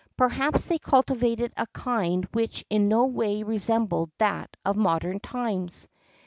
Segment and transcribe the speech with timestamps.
[0.17, 5.87] Perhaps they cultivated a kind which in no way resembled that of modern times.